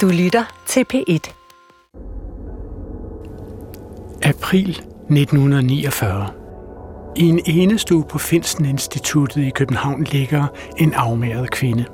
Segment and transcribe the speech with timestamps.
[0.00, 1.32] Du lytter til P1.
[4.22, 6.30] April 1949.
[7.16, 10.46] I en enestue på Finsen Instituttet i København ligger
[10.76, 11.84] en afmæret kvinde.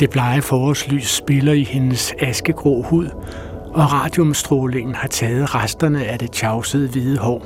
[0.00, 3.06] Det blege forårslys spiller i hendes askegrå hud,
[3.74, 7.42] og radiumstrålingen har taget resterne af det tjavsede hvide hår.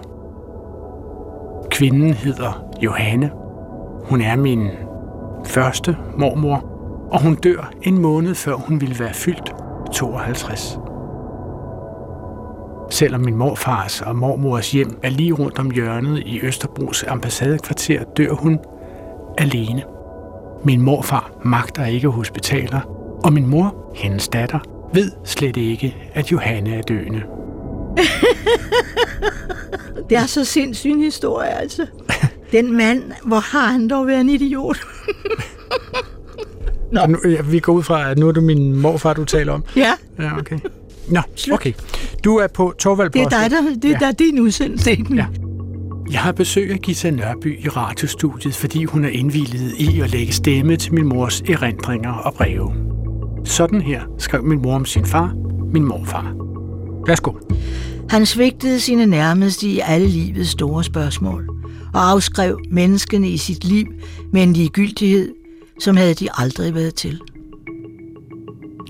[1.71, 3.31] Kvinden hedder Johanne.
[4.05, 4.69] Hun er min
[5.47, 6.74] første mormor,
[7.15, 9.53] og hun dør en måned før hun ville være fyldt
[9.93, 10.79] 52.
[12.91, 18.33] Selvom min morfars og mormors hjem er lige rundt om hjørnet i Østerbros ambassadekvarter, dør
[18.33, 18.59] hun
[19.39, 19.83] alene.
[20.65, 22.81] Min morfar magter ikke hospitaler,
[23.25, 24.59] og min mor, hendes datter,
[24.95, 27.23] ved slet ikke, at Johanne er døende.
[30.09, 31.87] det er så sindssyg en historie, altså.
[32.53, 34.77] Den mand, hvor har han dog været en idiot?
[36.95, 37.07] Nå.
[37.07, 39.65] Nu, ja, vi går ud fra, at nu er det min morfar, du taler om.
[39.77, 39.93] Ja.
[40.19, 40.59] Ja, okay.
[41.09, 41.21] Nå,
[41.53, 41.73] okay.
[42.25, 44.07] Du er på Torvald Det er dig, der, det er ja.
[44.07, 44.91] der, din udsendelse.
[45.15, 45.27] Ja.
[46.11, 50.33] Jeg har besøg af Gita Nørby i radiostudiet, fordi hun er indvildet i at lægge
[50.33, 52.73] stemme til min mors erindringer og breve.
[53.45, 55.35] Sådan her skrev min mor om sin far,
[55.73, 56.35] min morfar.
[57.07, 57.33] Værsgo.
[58.11, 61.49] Han svigtede sine nærmeste i alle livets store spørgsmål
[61.95, 63.87] og afskrev menneskene i sit liv
[64.33, 65.35] med en ligegyldighed,
[65.79, 67.21] som havde de aldrig været til.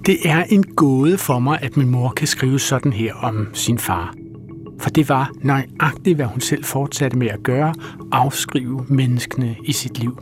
[0.06, 3.78] Det er en gåde for mig, at min mor kan skrive sådan her om sin
[3.78, 4.14] far.
[4.80, 7.74] For det var nøjagtigt, hvad hun selv fortsatte med at gøre,
[8.12, 10.18] afskrive menneskene i sit liv.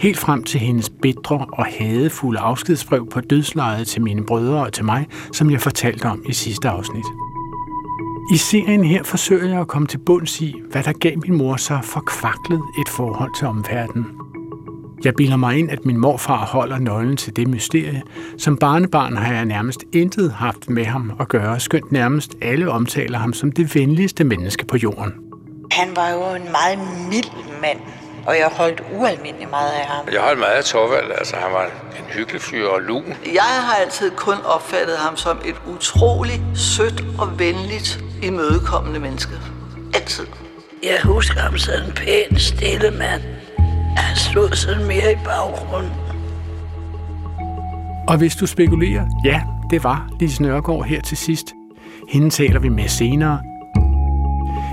[0.00, 4.84] Helt frem til hendes bedre og hadefulde afskedsbrev på dødslejet til mine brødre og til
[4.84, 7.06] mig, som jeg fortalte om i sidste afsnit.
[8.34, 11.56] I serien her forsøger jeg at komme til bunds i, hvad der gav min mor
[11.56, 14.21] så forkvaklet et forhold til omverdenen.
[15.04, 18.02] Jeg bilder mig ind, at min morfar holder nøglen til det mysterie.
[18.38, 23.18] Som barnebarn har jeg nærmest intet haft med ham at gøre, skønt nærmest alle omtaler
[23.18, 25.12] ham som det venligste menneske på jorden.
[25.72, 26.78] Han var jo en meget
[27.10, 27.78] mild mand,
[28.26, 30.06] og jeg holdt ualmindelig meget af ham.
[30.12, 33.04] Jeg holdt meget af Torvald, altså han var en hyggelig fyr og lun.
[33.34, 39.32] Jeg har altid kun opfattet ham som et utroligt sødt og venligt imødekommende menneske.
[39.94, 40.26] Altid.
[40.82, 43.22] Jeg husker ham som en pæn, stille mand
[44.12, 45.92] han stod sådan mere i baggrunden.
[48.08, 49.40] Og hvis du spekulerer, ja,
[49.70, 51.52] det var Lise Nørgaard her til sidst.
[52.08, 53.40] Hende taler vi med senere.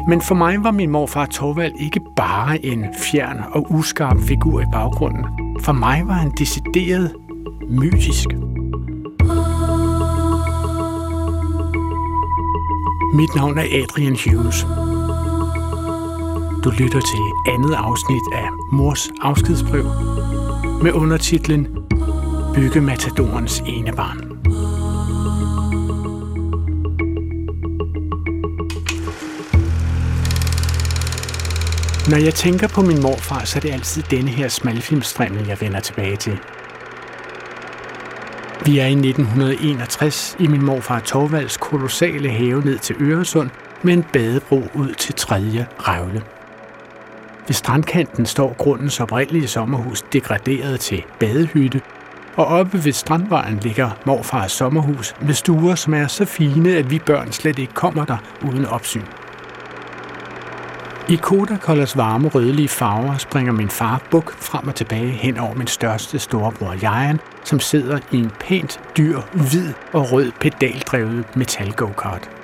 [0.07, 4.65] Men for mig var min morfar Torvald ikke bare en fjern og uskarp figur i
[4.73, 5.25] baggrunden.
[5.61, 7.15] For mig var han decideret
[7.69, 8.27] mytisk.
[13.13, 14.65] Mit navn er Adrian Hughes.
[16.63, 19.85] Du lytter til andet afsnit af Mors afskedsbrev
[20.83, 21.67] med undertitlen
[22.55, 24.17] Byggematadorens ene barn.
[32.09, 35.79] Når jeg tænker på min morfar, så er det altid denne her smalfilmstrimmel, jeg vender
[35.79, 36.39] tilbage til.
[38.65, 43.49] Vi er i 1961 i min morfar Torvalds kolossale have ned til Øresund
[43.83, 46.23] med en badebro ud til tredje revle.
[47.49, 51.81] Ved strandkanten står grundens oprindelige sommerhus degraderet til badehytte,
[52.35, 56.99] og oppe ved strandvejen ligger morfars sommerhus med stuer, som er så fine, at vi
[56.99, 59.03] børn slet ikke kommer der uden opsyn.
[61.09, 65.67] I Kodakollers varme rødlige farver springer min far buk frem og tilbage hen over min
[65.67, 72.38] største storebror Jajan, som sidder i en pænt dyr, hvid og rød pedaldrevet metal go-kart.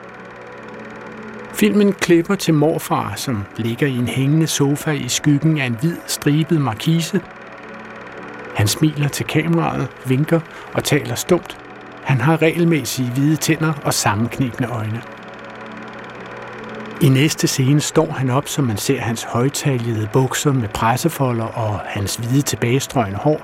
[1.55, 5.97] Filmen klipper til morfar, som ligger i en hængende sofa i skyggen af en hvid
[6.07, 7.21] stribet markise.
[8.55, 10.39] Han smiler til kameraet, vinker
[10.73, 11.57] og taler stumt.
[12.03, 15.01] Han har regelmæssige hvide tænder og sammenknibende øjne.
[17.01, 21.79] I næste scene står han op, så man ser hans højtaljede bukser med pressefolder og
[21.85, 23.41] hans hvide tilbagestrøgende hår.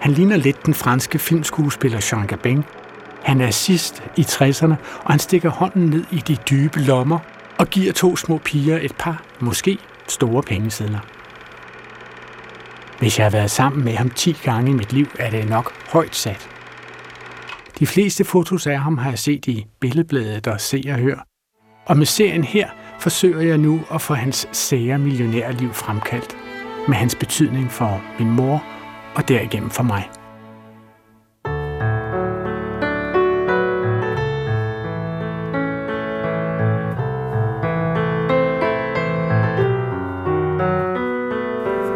[0.00, 2.64] Han ligner lidt den franske filmskuespiller Jean Gabin.
[3.22, 4.74] Han er sidst i 60'erne,
[5.04, 7.18] og han stikker hånden ned i de dybe lommer
[7.58, 9.78] og giver to små piger et par, måske
[10.08, 10.98] store pengesedler.
[12.98, 15.72] Hvis jeg har været sammen med ham 10 gange i mit liv, er det nok
[15.92, 16.50] højt sat.
[17.78, 21.26] De fleste fotos af ham har jeg set i billedbladet og Se og Hør.
[21.86, 22.68] Og med serien her
[23.00, 26.36] forsøger jeg nu at få hans sære millionærliv fremkaldt,
[26.88, 28.64] med hans betydning for min mor
[29.14, 30.10] og derigennem for mig.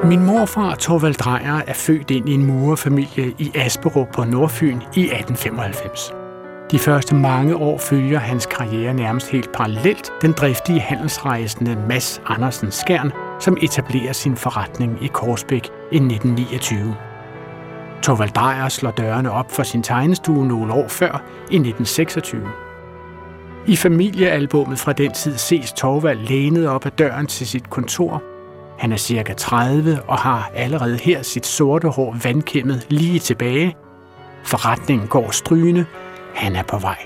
[0.08, 5.04] Min morfar Torvald Drejer er født ind i en murerfamilie i Asperup på Nordfyn i
[5.04, 6.12] 1895.
[6.70, 12.70] De første mange år følger hans karriere nærmest helt parallelt den driftige handelsrejsende Mads Andersen
[12.70, 16.96] Skjern, som etablerer sin forretning i Korsbæk i 1929.
[18.02, 22.48] Torvald Drejer slår dørene op for sin tegnestue nogle år før i 1926.
[23.66, 28.22] I familiealbummet fra den tid ses Torvald lænet op ad døren til sit kontor.
[28.78, 33.76] Han er cirka 30 og har allerede her sit sorte hår vandkæmmet lige tilbage.
[34.44, 35.86] Forretningen går strygende.
[36.34, 36.98] Han er på vej.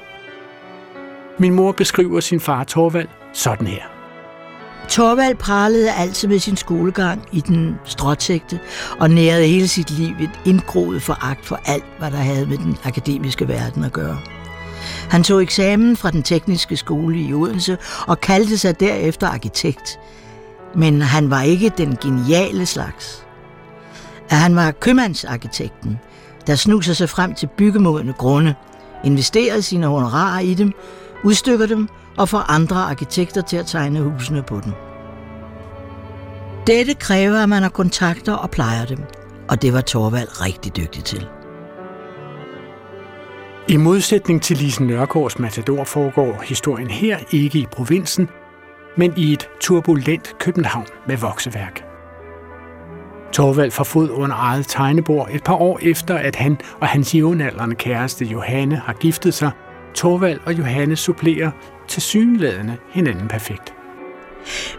[1.39, 3.83] Min mor beskriver sin far Torvald sådan her.
[4.89, 8.61] Torvald pralede altid med sin skolegang i den stråtægte
[9.01, 12.77] og nærede hele sit liv et indgroet foragt for alt, hvad der havde med den
[12.85, 14.19] akademiske verden at gøre.
[15.11, 19.99] Han tog eksamen fra den tekniske skole i Odense og kaldte sig derefter arkitekt.
[20.75, 23.27] Men han var ikke den geniale slags.
[24.31, 25.99] At han var købmandsarkitekten,
[26.47, 28.55] der snuser sig frem til byggemodende grunde,
[29.05, 30.73] investerede sine honorarer i dem,
[31.25, 31.89] udstykker dem
[32.19, 34.73] og får andre arkitekter til at tegne husene på dem.
[36.67, 38.99] Dette kræver, at man har kontakter og plejer dem,
[39.49, 41.29] og det var Torvald rigtig dygtig til.
[43.69, 48.29] I modsætning til Lise Nørgaards Matador foregår historien her ikke i provinsen,
[48.97, 51.85] men i et turbulent København med vokseværk.
[53.33, 57.75] Torvald får fod under eget tegnebord et par år efter, at han og hans jævnaldrende
[57.75, 59.51] kæreste Johanne har giftet sig.
[59.95, 61.51] Torvald og Johanne supplerer
[61.89, 63.75] til synlædende hinanden perfekt.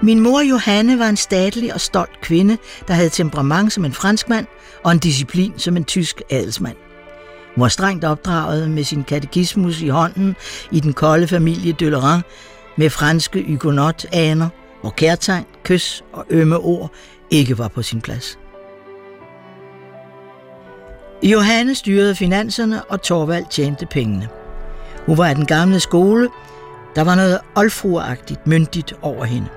[0.02, 2.58] Min mor Johanne var en statlig og stolt kvinde,
[2.88, 4.48] der havde temperament som en franskmand
[4.84, 6.76] og en disciplin som en tysk adelsmand.
[7.56, 10.36] Hun var strengt opdraget med sin katekismus i hånden
[10.72, 12.22] i den kolde familie Døllerin
[12.78, 14.50] med franske ygonot-aner,
[14.82, 16.92] hvor kærtegn, kys og ømme ord
[17.32, 18.40] ikke var på sin plads.
[21.24, 24.28] Johanne styrede finanserne, og Torvald tjente pengene.
[25.06, 26.30] Hun var af den gamle skole.
[26.96, 29.48] Der var noget oldfruagtigt myndigt over hende.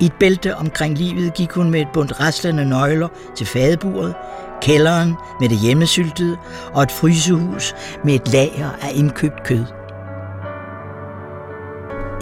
[0.00, 4.14] I et bælte omkring livet gik hun med et bundt raslende nøgler til fadeburet,
[4.62, 6.36] kælderen med det hjemmesyltede
[6.72, 7.74] og et frysehus
[8.04, 9.79] med et lager af indkøbt kød.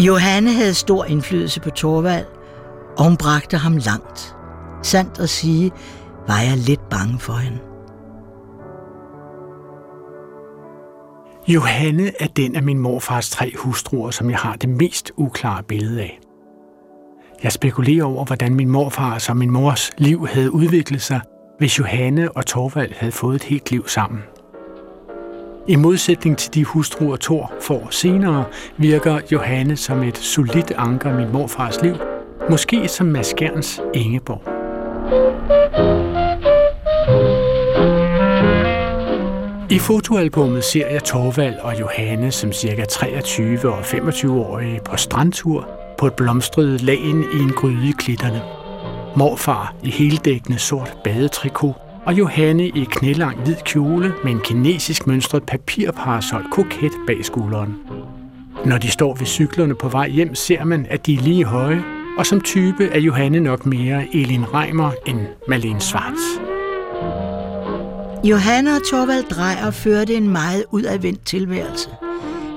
[0.01, 2.27] Johanne havde stor indflydelse på Torvald,
[2.99, 4.37] og hun bragte ham langt.
[4.83, 5.73] Sandt at sige,
[6.29, 7.59] var jeg lidt bange for hende.
[11.49, 16.01] Johanne er den af min morfars tre hustruer, som jeg har det mest uklare billede
[16.01, 16.19] af.
[17.43, 21.21] Jeg spekulerer over, hvordan min morfars og min mors liv havde udviklet sig,
[21.59, 24.23] hvis Johanne og Torvald havde fået et helt liv sammen.
[25.69, 28.45] I modsætning til de hustruer Thor får senere,
[28.77, 31.95] virker Johanne som et solidt anker i min morfars liv,
[32.51, 34.43] måske som Maskærens Ingeborg.
[39.71, 45.69] I fotoalbummet ser jeg Torvald og Johanne som cirka 23 og 25-årige på strandtur
[45.99, 48.43] på et blomstret lagen i en gryde i klitterne.
[49.17, 55.43] Morfar i heldækkende sort badetrikot og Johanne i knælang hvid kjole med en kinesisk mønstret
[55.43, 57.75] papirparasol koket bag skulderen.
[58.65, 61.85] Når de står ved cyklerne på vej hjem, ser man, at de er lige høje,
[62.19, 65.19] og som type er Johanne nok mere Elin Reimer end
[65.49, 66.23] Malene Schwartz.
[68.25, 71.91] Johanne og Torvald Drejer førte en meget udadvendt tilværelse.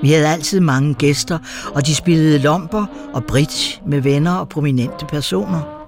[0.01, 1.37] Vi havde altid mange gæster,
[1.75, 5.81] og de spillede lomper og bridge med venner og prominente personer.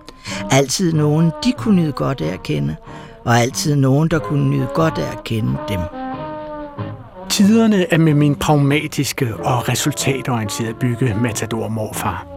[0.51, 2.75] Altid nogen, de kunne nyde godt af at kende,
[3.25, 5.79] var altid nogen, der kunne nyde godt af at kende dem.
[7.29, 12.27] Tiderne er med min pragmatiske og resultatorienterede bygge Matador morfar.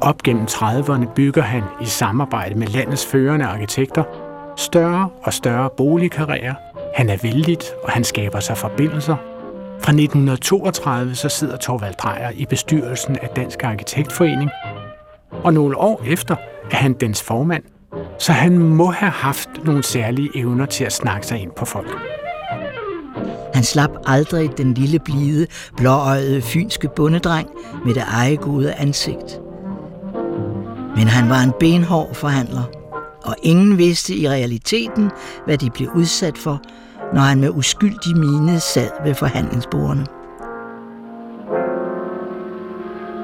[0.00, 4.04] Op gennem 30'erne bygger han i samarbejde med landets førende arkitekter
[4.56, 6.54] større og større boligkarriere.
[6.94, 9.16] Han er vældig, og han skaber sig forbindelser.
[9.80, 14.50] Fra 1932 så sidder Torvald Drejer i bestyrelsen af Dansk Arkitektforening,
[15.44, 16.36] og nogle år efter
[16.70, 17.62] er han dens formand,
[18.18, 21.98] så han må have haft nogle særlige evner til at snakke sig ind på folk.
[23.54, 27.48] Han slap aldrig den lille blide, blåøjede fynske bundedreng
[27.84, 29.40] med det eget gode ansigt.
[30.96, 32.64] Men han var en benhård forhandler–
[33.24, 35.10] og ingen vidste i realiteten,
[35.46, 36.62] hvad de blev udsat for,
[37.14, 40.06] når han med uskyldig mine sad ved forhandlingsbordene.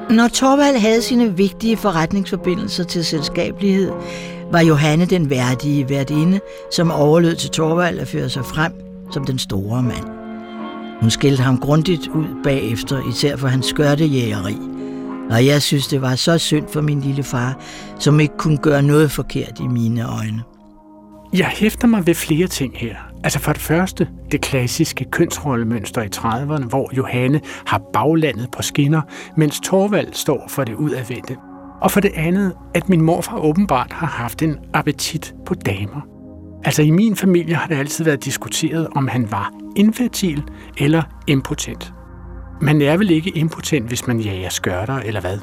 [0.09, 3.91] Når Torvald havde sine vigtige forretningsforbindelser til selskabelighed,
[4.51, 6.39] var Johanne den værdige værtinde,
[6.71, 8.73] som overlød til Torvald at føre sig frem
[9.11, 10.05] som den store mand.
[11.01, 14.57] Hun skældte ham grundigt ud bagefter, især for hans skørtejægeri,
[15.29, 17.59] Og jeg synes, det var så synd for min lille far,
[17.99, 20.43] som ikke kunne gøre noget forkert i mine øjne.
[21.33, 22.95] Jeg hæfter mig ved flere ting her.
[23.23, 29.01] Altså for det første, det klassiske kønsrollemønster i 30'erne, hvor Johanne har baglandet på skinner,
[29.37, 31.35] mens Torvald står for det udadvendte.
[31.81, 36.01] Og for det andet, at min morfar åbenbart har haft en appetit på damer.
[36.63, 40.43] Altså i min familie har det altid været diskuteret, om han var infertil
[40.77, 41.93] eller impotent.
[42.61, 45.37] Man er vel ikke impotent, hvis man jager skørter eller hvad?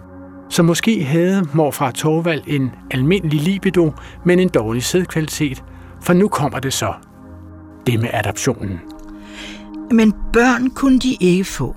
[0.50, 3.92] Så måske havde morfar Torvald en almindelig libido,
[4.24, 5.64] men en dårlig sædkvalitet,
[6.02, 6.92] for nu kommer det så.
[7.86, 8.80] Det med adoptionen.
[9.90, 11.76] Men børn kunne de ikke få.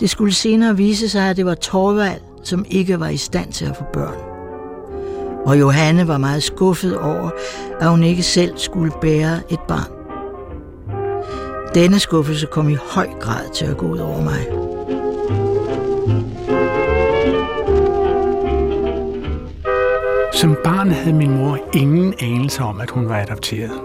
[0.00, 3.64] Det skulle senere vise sig, at det var Torvald, som ikke var i stand til
[3.64, 4.18] at få børn.
[5.46, 7.30] Og Johanne var meget skuffet over,
[7.80, 9.92] at hun ikke selv skulle bære et barn.
[11.74, 14.46] Denne skuffelse kom i høj grad til at gå ud over mig.
[20.32, 23.80] Som barn havde min mor ingen anelse om, at hun var adopteret.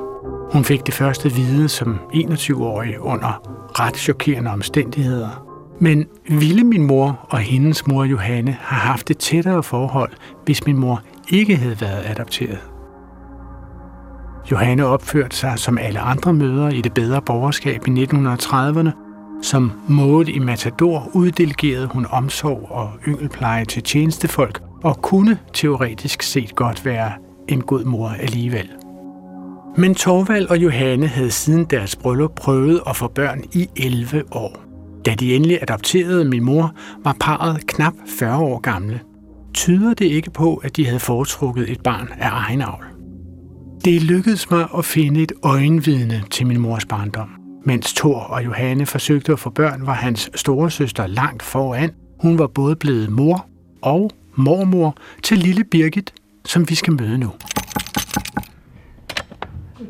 [0.52, 3.42] Hun fik det første vide som 21-årig under
[3.80, 5.53] ret chokerende omstændigheder.
[5.84, 10.12] Men ville min mor og hendes mor Johanne have haft et tættere forhold,
[10.46, 12.60] hvis min mor ikke havde været adopteret?
[14.52, 18.90] Johanne opførte sig som alle andre mødre i det bedre borgerskab i 1930'erne.
[19.42, 26.56] Som måde i Matador uddelegerede hun omsorg og yngelpleje til tjenestefolk og kunne teoretisk set
[26.56, 27.12] godt være
[27.48, 28.70] en god mor alligevel.
[29.78, 34.73] Men Torvald og Johanne havde siden deres bryllup prøvet at få børn i 11 år.
[35.06, 39.00] Da de endelig adopterede min mor, var parret knap 40 år gamle.
[39.54, 42.86] Tyder det ikke på, at de havde foretrukket et barn af egen avl?
[43.86, 47.30] Det lykkedes mig at finde et øjenvidne til min mors barndom.
[47.66, 51.92] Mens Thor og Johanne forsøgte at få børn, var hans store søster langt foran.
[52.22, 53.46] Hun var både blevet mor
[53.82, 56.14] og mormor til lille Birgit,
[56.46, 57.32] som vi skal møde nu.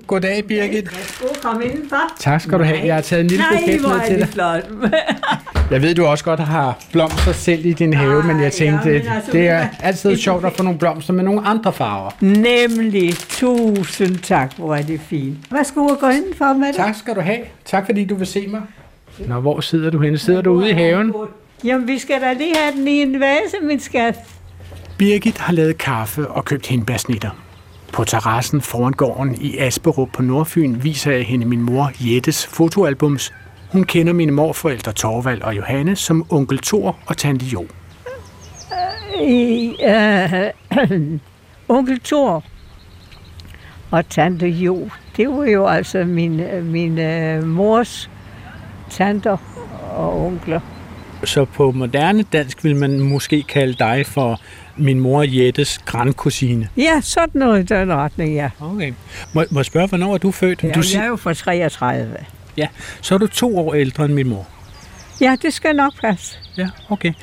[0.07, 0.97] Goddag, Birgit.
[0.97, 1.97] Værsgo, kom indenfor.
[2.19, 2.79] Tak skal du have.
[2.85, 4.27] Jeg har taget en lille buket med til dig.
[4.27, 4.69] flot.
[5.71, 8.99] Jeg ved, du også godt har blomster selv i din have, men jeg tænkte, ja,
[9.03, 12.11] men altså, det er altid sjovt at få nogle blomster med nogle andre farver.
[12.21, 13.13] Nemlig.
[13.29, 15.37] Tusind tak, hvor er det fint.
[15.51, 16.75] Værsgo og gå indenfor med det.
[16.75, 17.39] Tak skal du have.
[17.65, 18.61] Tak fordi du vil se mig.
[19.27, 20.17] Nå, hvor sidder du henne?
[20.17, 21.13] Sidder du ude i haven?
[21.63, 24.19] Jamen, vi skal da lige have den i en vase, min skat.
[24.97, 27.29] Birgit har lavet kaffe og købt hindbærsnitter.
[27.93, 33.33] På terrassen foran gården i Asperup på Nordfyn viser jeg hende min mor Jettes fotoalbums.
[33.71, 37.65] Hun kender mine morforældre Torvald og Johanne som onkel Thor og tante Jo.
[39.21, 41.19] I, øh,
[41.77, 42.43] onkel Thor
[43.91, 48.09] og tante Jo, det var jo altså min, øh, min øh, mors
[48.89, 49.37] tanter
[49.97, 50.59] og onkler.
[51.23, 54.39] Så på moderne dansk vil man måske kalde dig for
[54.77, 56.69] min mor Jettes grandkusine.
[56.77, 58.49] Ja, sådan noget i den retning, ja.
[58.59, 58.93] Okay.
[59.33, 60.63] Må, må jeg spørge, hvornår er du født?
[60.63, 62.15] ja du jeg er jo fra 33.
[62.57, 62.67] ja,
[63.01, 64.47] så er du to år ældre end min mor.
[65.21, 66.37] Ja, det skal nok passe.
[66.57, 67.13] Ja, okay.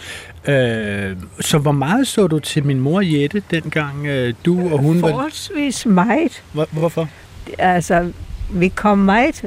[0.45, 5.02] Øh, så hvor meget så du til min mor Jette, dengang øh, du og hun
[5.02, 5.09] var...
[5.09, 6.42] Forholdsvis meget.
[6.52, 7.09] Hvor, hvorfor?
[7.59, 8.12] Altså,
[8.50, 9.45] vi kom meget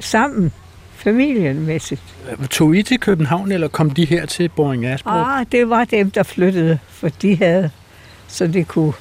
[0.00, 0.52] sammen,
[0.98, 2.02] familienmæssigt.
[2.50, 5.10] Tog I til København, eller kom de her til Boring Asbro?
[5.10, 7.70] Ah, det var dem, der flyttede, for de havde,
[8.28, 8.92] så de kunne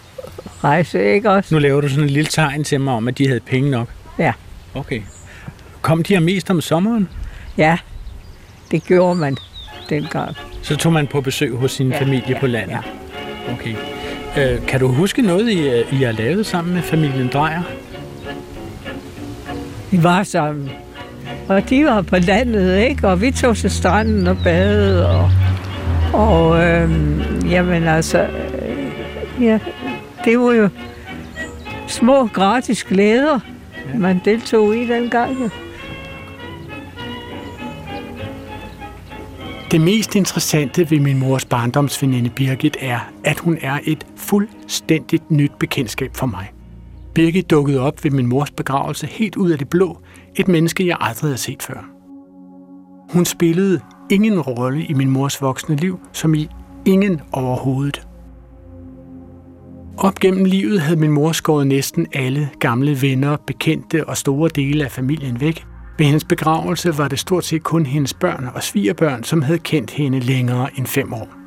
[0.64, 1.54] rejse, ikke også?
[1.56, 3.88] Nu laver du sådan en lille tegn til mig om, at de havde penge nok.
[4.20, 4.34] Ja.
[4.74, 5.02] Okay.
[5.82, 7.10] Kom de her mest om sommeren?
[7.58, 7.78] Ja,
[8.72, 9.38] det gjorde man
[9.90, 10.36] dengang.
[10.62, 12.78] Så tog man på besøg hos sin Ja, familie ja, på landet?
[13.48, 13.54] ja.
[13.54, 13.76] Okay.
[14.38, 17.62] Øh, kan du huske noget, I, I har lavet sammen med familien Drejer?
[19.92, 20.70] Vi var sammen.
[21.50, 23.08] Og de var på landet, ikke?
[23.08, 25.32] Og vi tog til stranden og badede, og,
[26.14, 29.60] og øhm, jamen altså, øh, ja,
[30.26, 30.70] det var jo
[31.88, 33.40] små gratis glæder,
[33.96, 35.42] man deltog i dengang.
[35.42, 35.50] jo.
[39.72, 45.52] Det mest interessante ved min mors barndomsveninde Birgit er, at hun er et fuldstændigt nyt
[45.60, 46.57] bekendtskab for mig.
[47.18, 49.98] Birgit dukkede op ved min mors begravelse helt ud af det blå,
[50.36, 51.90] et menneske, jeg aldrig havde set før.
[53.14, 53.80] Hun spillede
[54.12, 56.50] ingen rolle i min mors voksne liv, som i
[56.86, 58.08] ingen overhovedet.
[59.98, 64.84] Op gennem livet havde min mor skåret næsten alle gamle venner, bekendte og store dele
[64.86, 65.66] af familien væk.
[65.98, 69.92] Ved hendes begravelse var det stort set kun hendes børn og svigerbørn, som havde kendt
[69.92, 71.47] hende længere end fem år.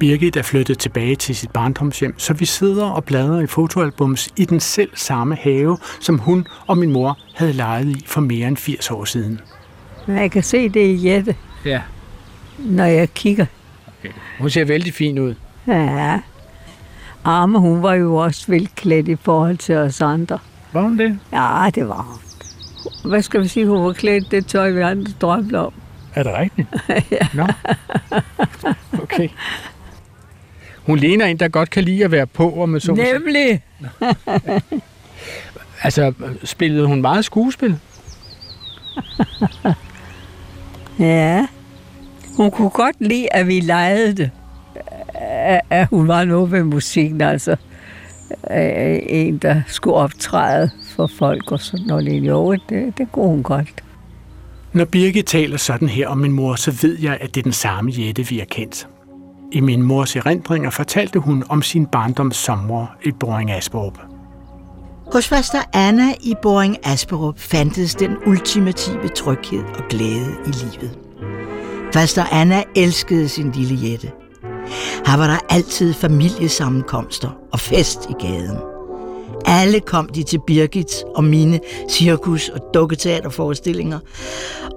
[0.00, 4.44] Birgit er flyttet tilbage til sit barndomshjem, så vi sidder og bladrer i fotoalbums i
[4.44, 8.56] den selv samme have, som hun og min mor havde leget i for mere end
[8.56, 9.40] 80 år siden.
[10.06, 11.80] Men jeg kan se det i Jette, Ja.
[12.58, 13.46] når jeg kigger.
[14.00, 14.12] Okay.
[14.40, 15.34] Hun ser vældig fin ud.
[15.66, 16.20] Ja.
[17.24, 20.38] Arme, hun var jo også velklædt i forhold til os andre.
[20.72, 21.18] Var hun det?
[21.32, 22.18] Ja, det var hun.
[23.10, 25.72] Hvad skal vi sige, hun var klædt det tøj, vi andre drømte om.
[26.14, 26.68] Er det rigtigt?
[27.20, 27.26] ja.
[27.34, 27.46] Nå.
[29.02, 29.28] Okay.
[30.88, 32.92] Hun ligner en, der godt kan lide at være på, og med så.
[32.94, 33.62] Nemlig.
[35.82, 36.12] Altså,
[36.44, 37.76] spillede hun meget skuespil?
[40.98, 41.46] Ja.
[42.36, 44.30] Hun kunne godt lide, at vi legede det.
[45.70, 47.56] At- hun var noget ved musikken, altså.
[48.50, 52.08] En, der skulle optræde for folk og sådan noget.
[52.12, 53.84] Jo, det, det kunne hun godt.
[54.72, 57.52] Når Birgit taler sådan her om min mor, så ved jeg, at det er den
[57.52, 58.88] samme Jette, vi har kendt.
[59.52, 63.98] I min mors erindringer fortalte hun om sin barndoms sommer i Boring Asperup.
[65.12, 70.98] Hos faster Anna i Boring Asperup fandtes den ultimative tryghed og glæde i livet.
[71.94, 74.12] Faster Anna elskede sin lille Jette.
[75.06, 78.77] Her var der altid familiesammenkomster og fest i gaden.
[79.50, 83.98] Alle kom de til Birgit og mine cirkus- og dukketeaterforestillinger,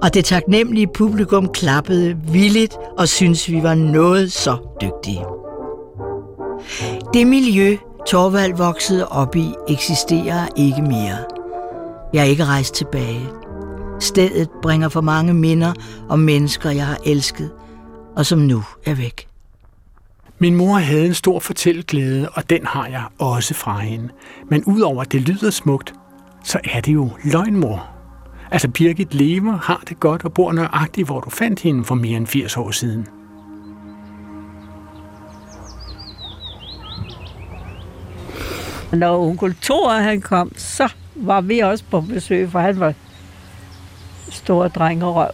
[0.02, 5.26] og det taknemmelige publikum klappede villigt og syntes, vi var noget så dygtige.
[7.14, 11.18] Det miljø, Torvald voksede op i, eksisterer ikke mere.
[12.14, 13.30] Jeg er ikke rejst tilbage.
[14.00, 15.74] Stedet bringer for mange minder
[16.10, 17.52] om mennesker, jeg har elsket,
[18.16, 19.31] og som nu er væk.
[20.42, 24.10] Min mor havde en stor fortælleglæde, og den har jeg også fra hende.
[24.50, 25.94] Men udover at det lyder smukt,
[26.44, 27.90] så er det jo løgnmor.
[28.52, 32.18] Altså Birgit lever, har det godt og bor nøjagtigt, hvor du fandt hende for mere
[32.18, 33.08] end 80 år siden.
[38.94, 42.94] Når onkel Thor han kom, så var vi også på besøg, for han var
[44.30, 45.32] stor drengerøv.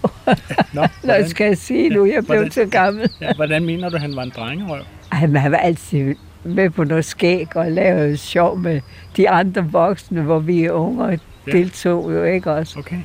[0.73, 2.05] Nå, Hvad skal jeg sige nu?
[2.05, 3.09] Jeg blev Hvordan- så gammel.
[3.21, 4.81] ja, hvordan mener du, han var en drengerøv?
[5.11, 8.81] Men han var altid med på noget skæg og lavede sjov med
[9.17, 11.51] de andre voksne, hvor vi unge Ja.
[11.51, 12.79] deltog jo ikke også.
[12.79, 12.99] Okay.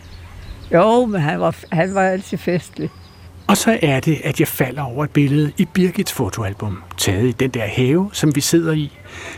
[0.74, 2.90] Jo, men han var, han var altid festlig.
[3.52, 7.32] Og så er det, at jeg falder over et billede i Birgits fotoalbum, taget i
[7.32, 8.92] den der have, som vi sidder i.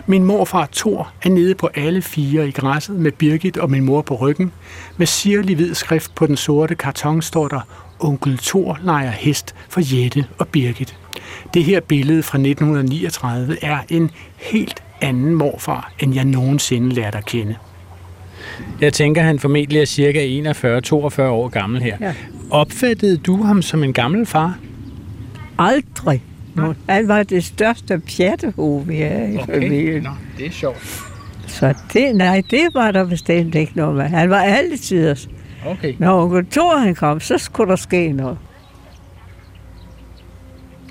[0.07, 4.03] Min morfar Thor er nede på alle fire i græsset med Birgit og min mor
[4.03, 4.53] på ryggen.
[4.96, 7.61] Med sirlig hvid skrift på den sorte karton står der,
[8.00, 10.96] Onkel Thor leger hest for Jette og Birgit.
[11.55, 17.27] Det her billede fra 1939 er en helt anden morfar, end jeg nogensinde lærte at
[17.27, 17.57] kende.
[18.81, 20.53] Jeg tænker, han formentlig er cirka
[21.20, 21.96] 41-42 år gammel her.
[22.00, 22.14] Ja.
[22.55, 24.59] Opfattede du ham som en gammel far?
[25.59, 26.23] Aldrig.
[26.55, 26.75] Nu.
[26.88, 30.03] Han var det største pjattehoved, vi havde i familien.
[30.03, 31.01] Nå, det er sjovt.
[31.47, 34.05] Så det, nej, det var der bestemt ikke noget med.
[34.05, 35.17] Han var altid
[35.67, 35.95] Okay.
[35.99, 38.38] Når onkel Thor han kom, så skulle der ske noget.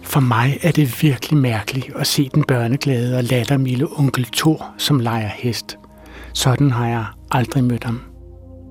[0.03, 4.99] For mig er det virkelig mærkeligt at se den børneglade og lattermilde onkel Thor, som
[4.99, 5.77] leger hest.
[6.33, 8.12] Sådan har jeg aldrig mødt ham.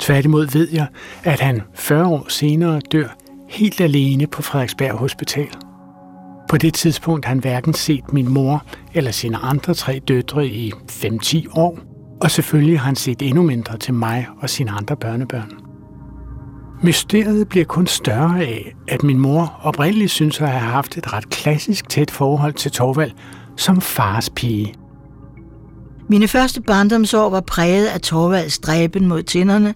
[0.02, 0.86] Tværtimod ved jeg,
[1.24, 3.16] at han 40 år senere dør
[3.48, 5.48] helt alene på Frederiksberg Hospital.
[6.50, 10.72] På det tidspunkt har han hverken set min mor eller sine andre tre døtre i
[10.90, 11.78] 5-10 år,
[12.20, 15.52] og selvfølgelig har han set endnu mindre til mig og sine andre børnebørn.
[16.82, 21.30] Mysteriet bliver kun større af, at min mor oprindeligt synes at have haft et ret
[21.30, 23.12] klassisk tæt forhold til Torvald
[23.56, 24.74] som fars pige.
[26.08, 29.74] Mine første barndomsår var præget af Torvalds dræben mod tænderne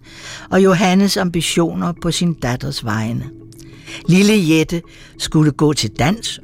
[0.51, 3.31] og Johannes ambitioner på sin datters vegne.
[4.09, 4.83] Lille Jette
[5.19, 6.41] skulle gå til dans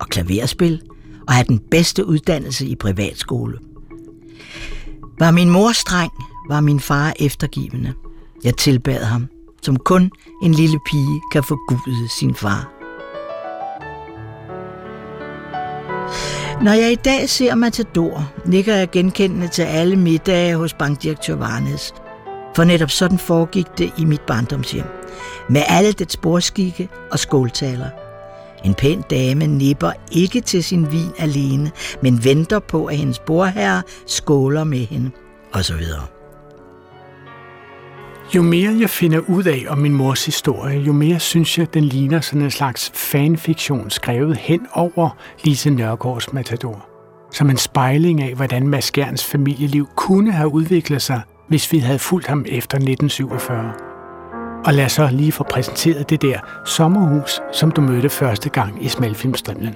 [0.00, 0.82] og klaverspil
[1.28, 3.58] og have den bedste uddannelse i privatskole.
[5.18, 6.12] Var min mor streng,
[6.48, 7.92] var min far eftergivende.
[8.44, 9.28] Jeg tilbad ham,
[9.62, 10.10] som kun
[10.42, 12.79] en lille pige kan forgude sin far.
[16.62, 21.94] Når jeg i dag ser Matador, nikker jeg genkendende til alle middage hos bankdirektør Varnes.
[22.56, 24.84] For netop sådan foregik det i mit barndomshjem.
[25.48, 27.88] Med alle dets sporskikke og skåltaler.
[28.64, 31.70] En pæn dame nipper ikke til sin vin alene,
[32.02, 35.10] men venter på, at hendes borherre skåler med hende,
[35.52, 36.19] og så videre.
[38.34, 41.84] Jo mere jeg finder ud af om min mors historie, jo mere synes jeg, den
[41.84, 45.10] ligner sådan en slags fanfiktion skrevet hen over
[45.44, 46.86] Lise Nørgaards Matador.
[47.32, 51.98] Som en spejling af, hvordan Mads Gerns familieliv kunne have udviklet sig, hvis vi havde
[51.98, 53.72] fulgt ham efter 1947.
[54.64, 58.84] Og lad os så lige få præsenteret det der sommerhus, som du mødte første gang
[58.84, 59.74] i Smalfilmstrimlen.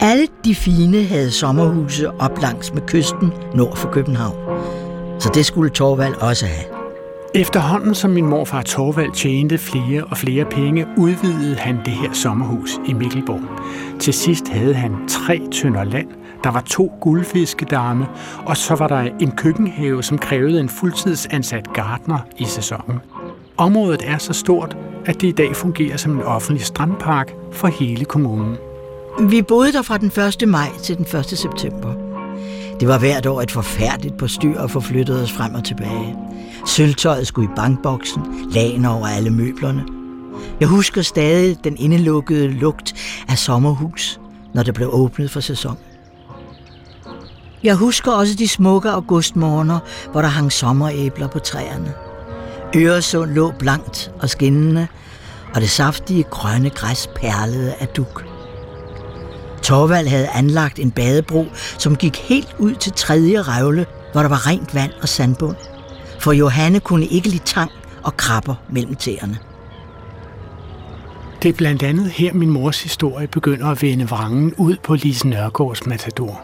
[0.00, 4.36] Alle de fine havde sommerhuse op langs med kysten nord for København.
[5.20, 6.81] Så det skulle Torvald også have.
[7.34, 12.80] Efterhånden som min morfar Torvald tjente flere og flere penge, udvidede han det her sommerhus
[12.86, 13.40] i Mikkelborg.
[14.00, 16.08] Til sidst havde han tre tønder land,
[16.44, 18.06] der var to guldfiskedamme,
[18.46, 22.98] og så var der en køkkenhave, som krævede en fuldtidsansat gartner i sæsonen.
[23.56, 28.04] Området er så stort, at det i dag fungerer som en offentlig strandpark for hele
[28.04, 28.56] kommunen.
[29.20, 30.48] Vi boede der fra den 1.
[30.48, 31.24] maj til den 1.
[31.24, 31.94] september.
[32.80, 36.16] Det var hvert år et forfærdeligt på styr at få flyttet os frem og tilbage.
[36.66, 39.84] Sølvtøjet skulle i bankboksen, lagen over alle møblerne.
[40.60, 42.94] Jeg husker stadig den indelukkede lugt
[43.28, 44.20] af sommerhus,
[44.54, 45.78] når det blev åbnet for sæson.
[47.62, 49.78] Jeg husker også de smukke augustmorgener,
[50.12, 51.94] hvor der hang sommeræbler på træerne.
[52.76, 54.86] Øresund lå blankt og skinnende,
[55.54, 58.24] og det saftige grønne græs perlede af duk.
[59.62, 61.46] Torvald havde anlagt en badebro,
[61.78, 65.56] som gik helt ud til tredje revle, hvor der var rent vand og sandbund.
[66.22, 67.70] For Johanne kunne ikke lide tang
[68.02, 69.38] og krabber mellem tæerne.
[71.42, 75.28] Det er blandt andet her, min mors historie begynder at vende vrangen ud på Lise
[75.28, 76.40] Nørgaards matador.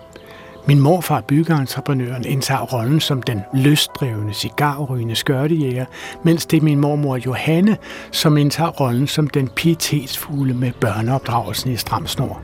[0.66, 5.84] Min morfar, byggeentreprenøren, indtager rollen som den løsdrevne, cigarrygende skørtejæger,
[6.24, 7.76] mens det er min mormor Johanne,
[8.12, 12.40] som indtager rollen som den pietetsfulde med børneopdragelsen i stram snor.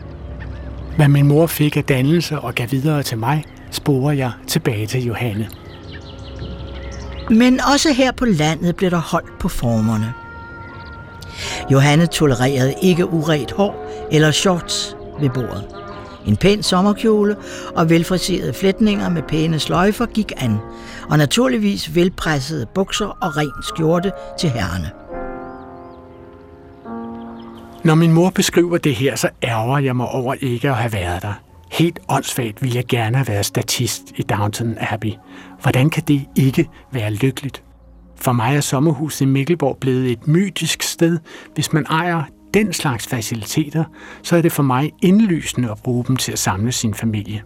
[0.96, 5.04] Hvad min mor fik af dannelse og gav videre til mig, sporer jeg tilbage til
[5.04, 5.48] Johanne.
[7.30, 10.14] Men også her på landet blev der holdt på formerne.
[11.72, 15.64] Johanne tolererede ikke uret hår eller shorts ved bordet.
[16.26, 17.36] En pæn sommerkjole
[17.76, 20.56] og velfriserede flætninger med pæne sløjfer gik an,
[21.10, 24.90] og naturligvis velpressede bukser og ren skjorte til herrene.
[27.84, 31.22] Når min mor beskriver det her, så ærger jeg mig over ikke at have været
[31.22, 31.32] der.
[31.72, 35.12] Helt åndssvagt ville jeg gerne have været statist i Downton Abbey.
[35.64, 37.62] Hvordan kan det ikke være lykkeligt?
[38.16, 41.18] For mig er sommerhuset i Mikkelborg blevet et mytisk sted.
[41.54, 42.22] Hvis man ejer
[42.54, 43.84] den slags faciliteter,
[44.22, 47.42] så er det for mig indlysende at bruge dem til at samle sin familie.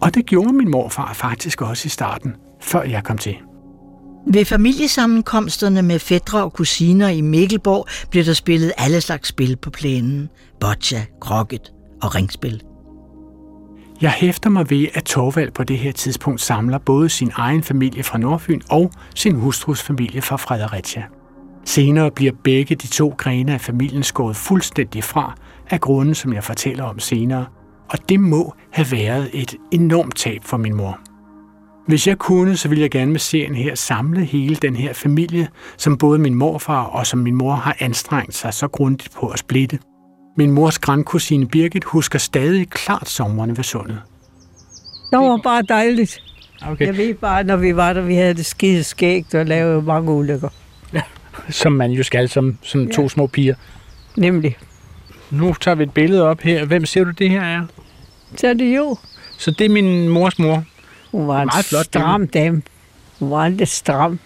[0.00, 3.36] Og det gjorde min morfar faktisk også i starten, før jeg kom til.
[4.26, 9.70] Ved familiesammenkomsterne med fædre og kusiner i Mikkelborg blev der spillet alle slags spil på
[9.70, 10.28] plænen.
[10.60, 12.62] Boccia, krokket og ringspil.
[14.00, 18.02] Jeg hæfter mig ved, at Torvald på det her tidspunkt samler både sin egen familie
[18.02, 21.04] fra Nordfyn og sin hustrus familie fra Fredericia.
[21.64, 25.34] Senere bliver begge de to grene af familien skåret fuldstændig fra,
[25.70, 27.46] af grunde, som jeg fortæller om senere,
[27.88, 30.98] og det må have været et enormt tab for min mor.
[31.86, 35.48] Hvis jeg kunne, så ville jeg gerne med serien her samle hele den her familie,
[35.76, 39.38] som både min morfar og som min mor har anstrengt sig så grundigt på at
[39.38, 39.78] splitte.
[40.36, 43.98] Min mors grandkusine Birgit husker stadig klart sommerne ved sundet.
[45.10, 46.22] Det var bare dejligt.
[46.66, 46.86] Okay.
[46.86, 50.12] Jeg ved bare, når vi var der, vi havde det skide skægt og lavede mange
[50.12, 50.48] ulykker.
[51.50, 52.92] Som man jo skal som, som ja.
[52.92, 53.54] to små piger.
[54.16, 54.56] Nemlig.
[55.30, 56.64] Nu tager vi et billede op her.
[56.64, 57.62] Hvem ser du det her er?
[58.36, 58.96] Så er det jo.
[59.38, 60.64] Så det er min mors mor.
[61.10, 62.62] Hun var en Meget flot stram dame.
[63.18, 64.18] Hun var lidt stram.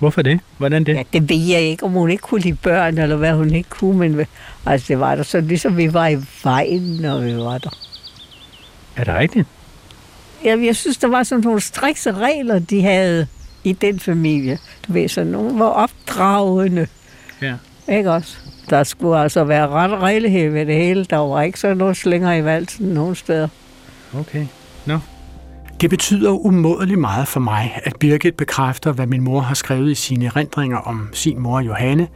[0.00, 0.40] Hvorfor det?
[0.58, 0.94] Hvordan det?
[0.94, 3.70] Ja, det ved jeg ikke, om hun ikke kunne lide børn, eller hvad hun ikke
[3.70, 4.26] kunne, men
[4.66, 7.70] altså, det var der så ligesom vi var i vejen, når vi var der.
[8.96, 9.46] Er det rigtigt?
[10.44, 13.26] Ja, jeg synes, der var sådan nogle strikse regler, de havde
[13.64, 14.58] i den familie.
[14.88, 16.86] Du ved, så nogen var opdragende.
[17.42, 17.54] Ja.
[17.88, 18.36] Ikke også?
[18.70, 21.04] Der skulle altså være ret regelighed ved det hele.
[21.04, 23.48] Der var ikke sådan noget slænger i valsen nogen steder.
[24.18, 24.46] Okay.
[25.80, 29.94] Det betyder umådeligt meget for mig, at Birgit bekræfter, hvad min mor har skrevet i
[29.94, 32.08] sine erindringer om sin mor Johanne.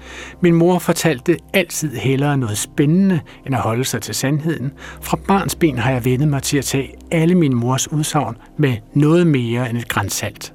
[0.43, 4.73] Min mor fortalte altid hellere noget spændende, end at holde sig til sandheden.
[5.03, 8.77] Fra barns ben har jeg vendet mig til at tage alle min mors udsagn med
[8.95, 10.55] noget mere end et grænsalt.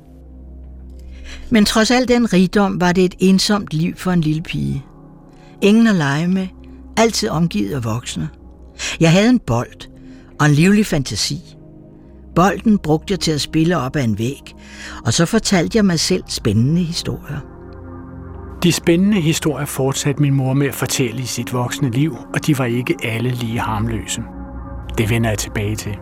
[1.49, 4.85] Men trods al den rigdom var det et ensomt liv for en lille pige.
[5.61, 6.47] Ingen at lege med,
[6.97, 8.29] altid omgivet af voksne.
[8.99, 9.89] Jeg havde en bold
[10.39, 11.55] og en livlig fantasi.
[12.39, 14.55] Bolden brugte jeg til at spille op ad en væg,
[15.05, 17.39] og så fortalte jeg mig selv spændende historier.
[18.63, 22.57] De spændende historier fortsatte min mor med at fortælle i sit voksne liv, og de
[22.57, 24.21] var ikke alle lige harmløse.
[24.97, 25.97] Det vender jeg tilbage til.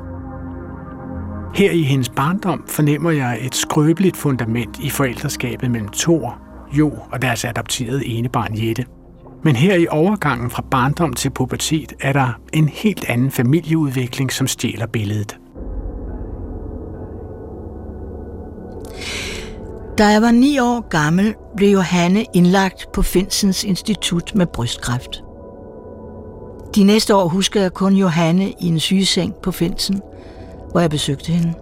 [1.55, 6.37] Her i hendes barndom fornemmer jeg et skrøbeligt fundament i forældreskabet mellem Thor,
[6.77, 8.85] Jo og deres adopterede enebarn Jette.
[9.43, 14.47] Men her i overgangen fra barndom til pubertet er der en helt anden familieudvikling, som
[14.47, 15.37] stjæler billedet.
[19.97, 25.23] Da jeg var ni år gammel, blev Johanne indlagt på Finsens Institut med brystkræft.
[26.75, 30.01] De næste år husker jeg kun Johanne i en sygeseng på Finsen,
[30.71, 31.53] hvor jeg besøgte hende.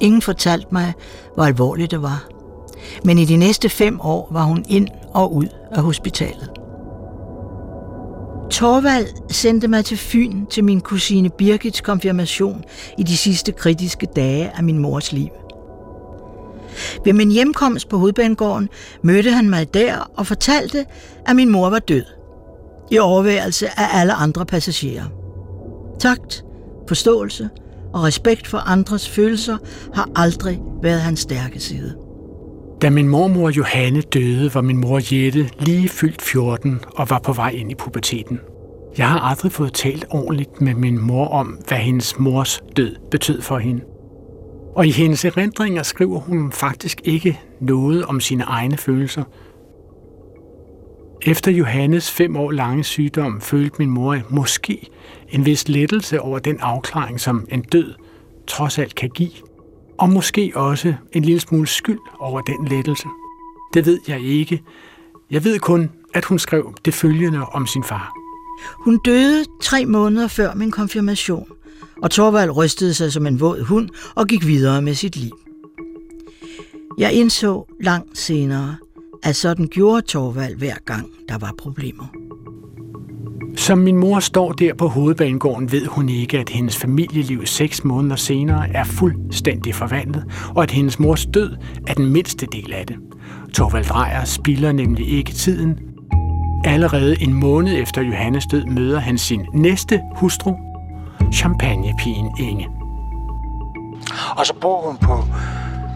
[0.00, 0.92] Ingen fortalte mig,
[1.34, 2.28] hvor alvorligt det var.
[3.04, 6.50] Men i de næste fem år var hun ind og ud af hospitalet.
[8.50, 12.64] Torvald sendte mig til Fyn til min kusine Birgits konfirmation
[12.98, 15.28] i de sidste kritiske dage af min mors liv.
[17.04, 18.68] Ved min hjemkomst på hovedbanegården
[19.02, 20.84] mødte han mig der og fortalte,
[21.26, 22.04] at min mor var død.
[22.90, 25.04] I overværelse af alle andre passagerer.
[26.00, 26.44] Takt,
[26.88, 27.48] forståelse
[27.92, 29.56] og respekt for andres følelser
[29.94, 31.94] har aldrig været hans stærke side.
[32.82, 37.32] Da min mormor Johanne døde, var min mor Jette lige fyldt 14 og var på
[37.32, 38.40] vej ind i puberteten.
[38.98, 43.42] Jeg har aldrig fået talt ordentligt med min mor om, hvad hendes mors død betød
[43.42, 43.82] for hende.
[44.76, 49.24] Og i hendes erindringer skriver hun faktisk ikke noget om sine egne følelser.
[51.22, 54.88] Efter Johannes fem år lange sygdom følte min mor måske
[55.28, 57.94] en vis lettelse over den afklaring, som en død
[58.46, 59.30] trods alt kan give.
[59.98, 63.08] Og måske også en lille smule skyld over den lettelse.
[63.74, 64.62] Det ved jeg ikke.
[65.30, 68.12] Jeg ved kun, at hun skrev det følgende om sin far.
[68.84, 71.48] Hun døde tre måneder før min konfirmation,
[72.02, 75.38] og Torvald rystede sig som en våd hund og gik videre med sit liv.
[76.98, 78.76] Jeg indså langt senere,
[79.22, 82.06] at sådan gjorde Torvald hver gang, der var problemer.
[83.56, 88.16] Som min mor står der på hovedbanegården, ved hun ikke, at hendes familieliv seks måneder
[88.16, 91.56] senere er fuldstændig forvandlet, og at hendes mors død
[91.86, 92.96] er den mindste del af det.
[93.54, 95.78] Torvald Drejer spilder nemlig ikke tiden.
[96.64, 100.54] Allerede en måned efter Johannes død møder han sin næste hustru,
[101.32, 102.68] champagnepigen Inge.
[104.36, 105.24] Og så bor hun på,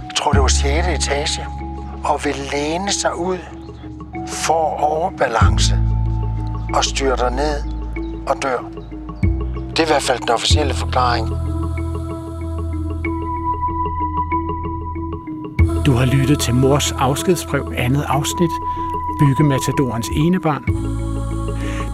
[0.07, 0.89] jeg tror det var 6.
[0.89, 1.47] etage,
[2.05, 3.39] og vil læne sig ud
[4.27, 5.79] for overbalance
[6.75, 7.63] og styrter ned
[8.29, 8.59] og dør.
[9.71, 11.29] Det er i hvert fald den officielle forklaring.
[15.87, 18.51] Du har lyttet til Mors afskedsbrev andet afsnit,
[19.21, 20.65] Byggematadorens ene barn.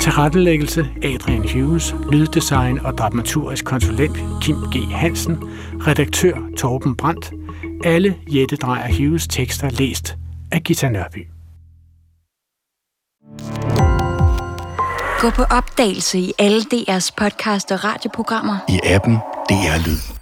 [0.07, 4.93] Tilrettelæggelse Adrian Hughes, lyddesign og dramaturgisk konsulent Kim G.
[4.93, 5.39] Hansen,
[5.87, 7.33] redaktør Torben Brandt,
[7.85, 10.17] alle Jette Drejer Hughes tekster læst
[10.53, 11.27] af Gita Nørby.
[15.21, 18.59] Gå på opdagelse i alle DR's podcast og radioprogrammer.
[18.69, 19.15] I appen
[19.49, 20.16] DR Lyd.